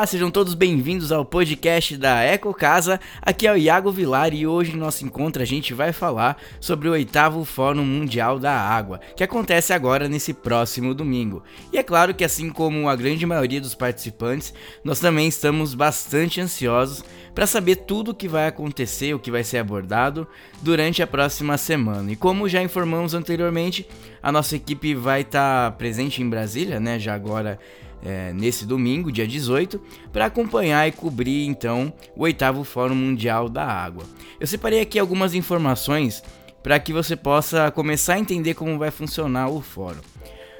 Olá, 0.00 0.06
sejam 0.06 0.30
todos 0.30 0.54
bem-vindos 0.54 1.12
ao 1.12 1.26
podcast 1.26 1.94
da 1.98 2.22
Eco 2.22 2.54
Casa. 2.54 2.98
Aqui 3.20 3.46
é 3.46 3.52
o 3.52 3.56
Iago 3.58 3.92
Vilar 3.92 4.32
e 4.32 4.46
hoje 4.46 4.72
no 4.72 4.78
nosso 4.78 5.04
encontro 5.04 5.42
a 5.42 5.44
gente 5.44 5.74
vai 5.74 5.92
falar 5.92 6.38
sobre 6.58 6.88
o 6.88 6.92
oitavo 6.92 7.44
Fórum 7.44 7.84
Mundial 7.84 8.38
da 8.38 8.50
Água, 8.50 8.98
que 9.14 9.22
acontece 9.22 9.74
agora 9.74 10.08
nesse 10.08 10.32
próximo 10.32 10.94
domingo. 10.94 11.42
E 11.70 11.76
é 11.76 11.82
claro 11.82 12.14
que 12.14 12.24
assim 12.24 12.48
como 12.48 12.88
a 12.88 12.96
grande 12.96 13.26
maioria 13.26 13.60
dos 13.60 13.74
participantes, 13.74 14.54
nós 14.82 15.00
também 15.00 15.28
estamos 15.28 15.74
bastante 15.74 16.40
ansiosos 16.40 17.04
para 17.34 17.46
saber 17.46 17.76
tudo 17.76 18.12
o 18.12 18.14
que 18.14 18.26
vai 18.26 18.48
acontecer, 18.48 19.12
o 19.12 19.18
que 19.18 19.30
vai 19.30 19.44
ser 19.44 19.58
abordado 19.58 20.26
durante 20.62 21.02
a 21.02 21.06
próxima 21.06 21.58
semana. 21.58 22.10
E 22.10 22.16
como 22.16 22.48
já 22.48 22.62
informamos 22.62 23.12
anteriormente, 23.12 23.86
a 24.22 24.32
nossa 24.32 24.56
equipe 24.56 24.94
vai 24.94 25.20
estar 25.20 25.72
tá 25.72 25.76
presente 25.76 26.22
em 26.22 26.30
Brasília, 26.30 26.80
né? 26.80 26.98
Já 26.98 27.14
agora 27.14 27.58
é, 28.04 28.32
nesse 28.32 28.64
domingo, 28.64 29.12
dia 29.12 29.26
18, 29.26 29.80
para 30.12 30.26
acompanhar 30.26 30.88
e 30.88 30.92
cobrir 30.92 31.46
então 31.46 31.92
o 32.16 32.22
oitavo 32.22 32.64
Fórum 32.64 32.94
Mundial 32.94 33.48
da 33.48 33.64
Água. 33.64 34.04
Eu 34.38 34.46
separei 34.46 34.80
aqui 34.80 34.98
algumas 34.98 35.34
informações 35.34 36.22
para 36.62 36.78
que 36.78 36.92
você 36.92 37.16
possa 37.16 37.70
começar 37.70 38.14
a 38.14 38.18
entender 38.18 38.54
como 38.54 38.78
vai 38.78 38.90
funcionar 38.90 39.48
o 39.48 39.60
fórum. 39.60 40.00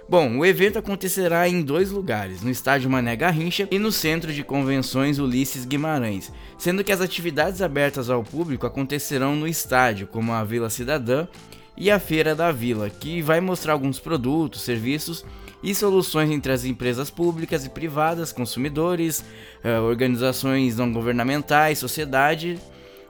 Bom, 0.08 0.38
o 0.38 0.44
evento 0.44 0.76
acontecerá 0.76 1.48
em 1.48 1.62
dois 1.62 1.92
lugares, 1.92 2.42
no 2.42 2.50
estádio 2.50 2.90
Mané 2.90 3.14
Garrincha 3.14 3.68
e 3.70 3.78
no 3.78 3.92
Centro 3.92 4.32
de 4.32 4.42
Convenções 4.42 5.20
Ulisses 5.20 5.64
Guimarães, 5.64 6.32
sendo 6.58 6.82
que 6.82 6.90
as 6.90 7.00
atividades 7.00 7.62
abertas 7.62 8.10
ao 8.10 8.24
público 8.24 8.66
acontecerão 8.66 9.36
no 9.36 9.46
estádio, 9.46 10.08
como 10.08 10.32
a 10.32 10.42
Vila 10.42 10.68
Cidadã 10.68 11.28
e 11.76 11.92
a 11.92 12.00
Feira 12.00 12.34
da 12.34 12.50
Vila, 12.50 12.90
que 12.90 13.22
vai 13.22 13.40
mostrar 13.40 13.72
alguns 13.72 14.00
produtos, 14.00 14.62
serviços 14.62 15.24
e 15.62 15.74
soluções 15.74 16.30
entre 16.30 16.52
as 16.52 16.64
empresas 16.64 17.10
públicas 17.10 17.64
e 17.64 17.68
privadas, 17.68 18.32
consumidores, 18.32 19.24
eh, 19.62 19.78
organizações 19.78 20.76
não 20.76 20.92
governamentais, 20.92 21.78
sociedade 21.78 22.58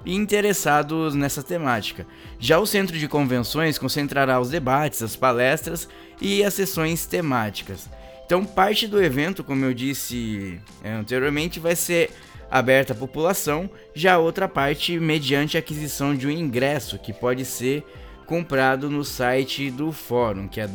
e 0.05 0.14
interessados 0.14 1.14
nessa 1.14 1.42
temática. 1.42 2.06
Já 2.38 2.58
o 2.58 2.66
centro 2.66 2.98
de 2.98 3.06
convenções 3.06 3.78
concentrará 3.78 4.41
os 4.41 4.50
debates, 4.50 5.02
as 5.02 5.14
palestras 5.14 5.88
e 6.20 6.42
as 6.42 6.55
sessões 6.55 7.06
temáticas. 7.06 7.88
Então, 8.25 8.44
parte 8.44 8.86
do 8.86 9.03
evento, 9.03 9.42
como 9.42 9.64
eu 9.64 9.75
disse 9.75 10.60
é, 10.82 10.92
anteriormente, 10.92 11.58
vai 11.58 11.75
ser 11.75 12.10
aberta 12.50 12.92
à 12.92 12.97
população, 12.97 13.70
já 13.94 14.19
outra 14.19 14.48
parte 14.48 14.98
mediante 14.98 15.56
aquisição 15.56 16.14
de 16.14 16.27
um 16.27 16.30
ingresso 16.30 16.98
que 16.98 17.12
pode 17.12 17.44
ser 17.44 17.84
comprado 18.27 18.88
no 18.88 19.05
site 19.05 19.70
do 19.70 19.92
fórum, 19.92 20.47
que 20.47 20.60
é 20.60 20.66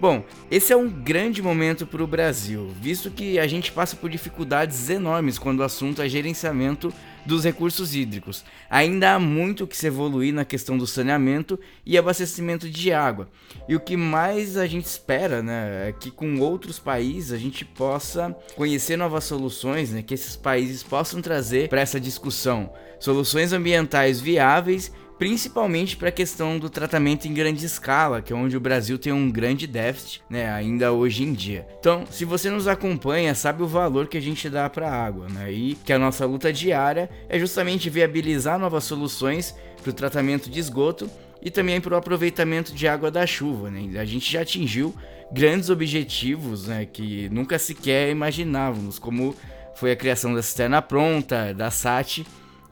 Bom, 0.01 0.25
esse 0.51 0.73
é 0.73 0.77
um 0.77 0.89
grande 0.89 1.41
momento 1.41 1.87
para 1.87 2.03
o 2.03 2.07
Brasil, 2.07 2.69
visto 2.81 3.11
que 3.11 3.39
a 3.39 3.47
gente 3.47 3.71
passa 3.71 3.95
por 3.95 4.11
dificuldades 4.11 4.91
enormes 4.91 5.39
quando 5.39 5.61
o 5.61 5.63
assunto 5.63 6.03
é 6.03 6.09
gerenciamento 6.09 6.93
dos 7.25 7.45
recursos 7.45 7.95
hídricos. 7.95 8.45
Ainda 8.69 9.15
há 9.15 9.19
muito 9.19 9.67
que 9.67 9.77
se 9.77 9.87
evoluir 9.87 10.35
na 10.35 10.45
questão 10.45 10.77
do 10.77 10.87
saneamento 10.87 11.59
e 11.87 11.97
abastecimento 11.97 12.69
de 12.69 12.93
água. 12.93 13.29
E 13.69 13.75
o 13.75 13.81
que 13.81 13.97
mais 13.97 14.57
a 14.57 14.67
gente 14.67 14.85
espera, 14.85 15.43
né, 15.43 15.89
é 15.89 15.93
que 15.93 16.11
com 16.11 16.39
outros 16.39 16.79
países 16.79 17.33
a 17.33 17.39
gente 17.39 17.65
possa 17.65 18.37
conhecer 18.57 18.97
novas 18.97 19.25
soluções, 19.25 19.91
né, 19.91 20.03
que 20.03 20.13
esses 20.13 20.37
países 20.37 20.83
possam 20.83 21.23
trazer 21.23 21.69
para 21.69 21.81
essa 21.81 22.01
discussão 22.01 22.71
soluções 23.01 23.53
ambientais 23.53 24.21
viáveis 24.21 24.93
principalmente 25.19 25.97
para 25.97 26.09
a 26.09 26.13
questão 26.13 26.59
do 26.59 26.69
tratamento 26.69 27.27
em 27.27 27.35
grande 27.35 27.65
escala, 27.65 28.21
que 28.21 28.33
é 28.33 28.37
onde 28.37 28.57
o 28.57 28.61
Brasil 28.61 28.99
tem 28.99 29.13
um 29.13 29.31
grande 29.31 29.67
déficit, 29.67 30.23
né, 30.29 30.51
ainda 30.51 30.93
hoje 30.93 31.23
em 31.23 31.33
dia. 31.33 31.67
Então, 31.79 32.05
se 32.11 32.25
você 32.25 32.51
nos 32.51 32.67
acompanha, 32.67 33.35
sabe 33.35 33.63
o 33.63 33.67
valor 33.67 34.09
que 34.09 34.19
a 34.19 34.23
gente 34.23 34.49
dá 34.51 34.69
para 34.69 34.89
a 34.89 35.07
água, 35.07 35.29
né, 35.29 35.53
e 35.53 35.75
que 35.77 35.93
a 35.93 35.99
nossa 35.99 36.27
luta 36.27 36.53
diária 36.53 37.09
é 37.29 37.39
justamente 37.39 37.89
viabilizar 37.89 38.59
novas 38.59 38.85
soluções 38.85 39.55
para 39.83 39.91
o 39.91 39.95
tratamento 39.95 40.51
de 40.51 40.59
esgoto 40.59 41.09
e 41.43 41.51
também 41.51 41.81
para 41.81 41.95
o 41.95 41.97
aproveitamento 41.97 42.75
de 42.75 42.89
água 42.89 43.11
da 43.11 43.27
chuva. 43.27 43.71
Né? 43.71 43.99
A 44.01 44.05
gente 44.05 44.33
já 44.33 44.41
atingiu 44.41 44.95
grandes 45.31 45.69
objetivos 45.69 46.67
né, 46.67 46.87
que 46.87 47.29
nunca 47.29 47.59
sequer 47.59 48.11
imaginávamos, 48.11 48.99
como 48.99 49.37
foi 49.75 49.93
a 49.93 49.97
criação 49.97 50.35
da 50.35 50.43
cisterna 50.43 50.81
pronta, 50.81 51.53
da 51.53 51.71
SAT 51.71 52.25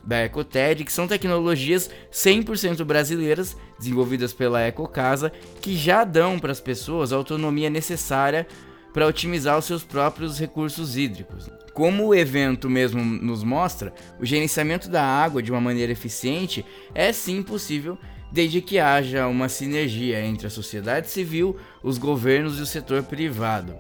da 0.04 0.24
Ecoted, 0.24 0.84
que 0.84 0.92
são 0.92 1.06
tecnologias 1.06 1.90
100% 2.12 2.84
brasileiras, 2.84 3.56
desenvolvidas 3.78 4.32
pela 4.32 4.66
Ecocasa, 4.66 5.32
que 5.60 5.76
já 5.76 6.04
dão 6.04 6.38
para 6.38 6.52
as 6.52 6.60
pessoas 6.60 7.12
a 7.12 7.16
autonomia 7.16 7.70
necessária 7.70 8.46
para 8.92 9.06
otimizar 9.06 9.58
os 9.58 9.64
seus 9.64 9.82
próprios 9.82 10.38
recursos 10.38 10.96
hídricos. 10.96 11.48
Como 11.72 12.06
o 12.06 12.14
evento 12.14 12.68
mesmo 12.68 13.02
nos 13.02 13.42
mostra, 13.42 13.94
o 14.20 14.26
gerenciamento 14.26 14.90
da 14.90 15.02
água 15.02 15.42
de 15.42 15.50
uma 15.50 15.60
maneira 15.60 15.92
eficiente 15.92 16.64
é 16.94 17.12
sim 17.12 17.42
possível 17.42 17.98
desde 18.30 18.60
que 18.62 18.78
haja 18.78 19.26
uma 19.26 19.48
sinergia 19.48 20.24
entre 20.24 20.46
a 20.46 20.50
sociedade 20.50 21.10
civil, 21.10 21.56
os 21.82 21.98
governos 21.98 22.58
e 22.58 22.62
o 22.62 22.66
setor 22.66 23.02
privado. 23.02 23.74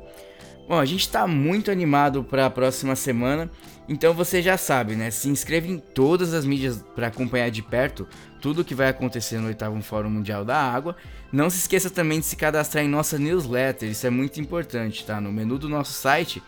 Bom, 0.68 0.78
a 0.78 0.84
gente 0.84 1.00
está 1.00 1.26
muito 1.26 1.70
animado 1.70 2.22
para 2.22 2.46
a 2.46 2.50
próxima 2.50 2.94
semana, 2.94 3.50
então 3.88 4.14
você 4.14 4.40
já 4.40 4.56
sabe, 4.56 4.94
né? 4.94 5.10
Se 5.10 5.28
inscreva 5.28 5.66
em 5.66 5.78
todas 5.78 6.32
as 6.32 6.44
mídias 6.44 6.84
para 6.94 7.08
acompanhar 7.08 7.50
de 7.50 7.62
perto 7.62 8.06
tudo 8.40 8.62
o 8.62 8.64
que 8.64 8.74
vai 8.74 8.88
acontecer 8.88 9.38
no 9.38 9.48
oitavo 9.48 9.80
Fórum 9.82 10.08
Mundial 10.08 10.44
da 10.44 10.56
Água. 10.56 10.96
Não 11.32 11.50
se 11.50 11.58
esqueça 11.58 11.90
também 11.90 12.20
de 12.20 12.26
se 12.26 12.36
cadastrar 12.36 12.84
em 12.84 12.88
nossa 12.88 13.18
newsletter, 13.18 13.90
isso 13.90 14.06
é 14.06 14.10
muito 14.10 14.40
importante, 14.40 15.04
tá? 15.04 15.20
No 15.20 15.32
menu 15.32 15.58
do 15.58 15.68
nosso 15.68 15.92
site 15.92 16.42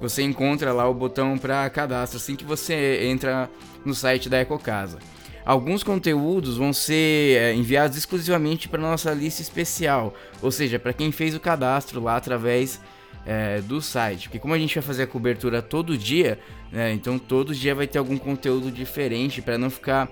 você 0.00 0.22
encontra 0.22 0.72
lá 0.72 0.86
o 0.88 0.94
botão 0.94 1.38
para 1.38 1.68
cadastro 1.70 2.18
assim 2.18 2.36
que 2.36 2.44
você 2.44 3.06
entra 3.06 3.48
no 3.84 3.94
site 3.94 4.28
da 4.28 4.40
Ecocasa. 4.40 4.98
Alguns 5.44 5.82
conteúdos 5.82 6.56
vão 6.56 6.72
ser 6.72 7.38
é, 7.38 7.54
enviados 7.54 7.96
exclusivamente 7.96 8.68
para 8.68 8.80
nossa 8.80 9.12
lista 9.12 9.42
especial, 9.42 10.14
ou 10.40 10.50
seja, 10.50 10.78
para 10.78 10.92
quem 10.92 11.12
fez 11.12 11.34
o 11.34 11.40
cadastro 11.40 12.02
lá 12.02 12.16
através 12.16 12.80
é, 13.26 13.60
do 13.60 13.80
site. 13.80 14.28
Porque 14.28 14.38
como 14.38 14.54
a 14.54 14.58
gente 14.58 14.74
vai 14.74 14.82
fazer 14.82 15.04
a 15.04 15.06
cobertura 15.06 15.62
todo 15.62 15.96
dia, 15.96 16.38
né, 16.70 16.92
então 16.92 17.18
todo 17.18 17.54
dia 17.54 17.74
vai 17.74 17.86
ter 17.86 17.98
algum 17.98 18.18
conteúdo 18.18 18.70
diferente 18.70 19.40
para 19.40 19.56
não 19.58 19.70
ficar 19.70 20.10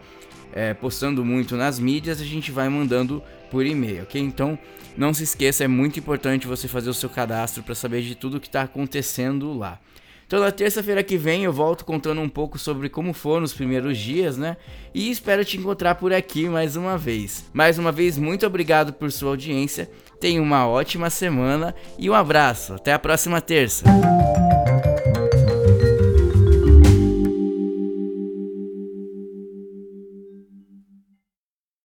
é, 0.53 0.75
postando 0.75 1.25
muito 1.25 1.57
nas 1.57 1.79
mídias, 1.79 2.21
a 2.21 2.25
gente 2.25 2.51
vai 2.51 2.69
mandando 2.69 3.23
por 3.51 3.65
e-mail, 3.65 4.03
ok? 4.03 4.21
Então 4.21 4.59
não 4.97 5.15
se 5.15 5.25
esqueça, 5.25 5.65
é 5.65 5.69
muito 5.69 5.99
importante 5.99 6.47
você 6.47 6.69
fazer 6.69 6.91
o 6.91 6.95
seu 6.95 7.09
cadastro 7.09 7.63
para 7.63 7.75
saber 7.75 8.03
de 8.03 8.15
tudo 8.15 8.41
que 8.41 8.47
está 8.47 8.63
acontecendo 8.63 9.53
lá. 9.57 9.79
Então 10.33 10.41
na 10.41 10.51
terça-feira 10.51 11.03
que 11.03 11.19
vem 11.19 11.45
eu 11.45 11.53
volto 11.53 11.85
contando 11.85 12.23
um 12.23 12.29
pouco 12.29 12.59
sobre 12.59 12.89
como 12.89 13.13
foram 13.13 13.45
os 13.45 13.53
primeiros 13.53 13.99
dias, 13.99 14.39
né? 14.39 14.57
E 14.95 15.11
espero 15.11 15.45
te 15.45 15.59
encontrar 15.59 15.97
por 15.97 16.11
aqui 16.11 16.49
mais 16.49 16.75
uma 16.75 16.97
vez. 16.97 17.45
Mais 17.53 17.79
uma 17.79 17.93
vez, 17.93 18.17
muito 18.17 18.47
obrigado 18.47 18.95
por 18.95 19.13
sua 19.13 19.33
audiência. 19.33 19.91
Tenha 20.19 20.41
uma 20.41 20.67
ótima 20.67 21.11
semana 21.11 21.75
e 21.99 22.09
um 22.09 22.15
abraço. 22.15 22.73
Até 22.73 22.95
a 22.95 22.99
próxima 22.99 23.43
terça. 23.43 23.85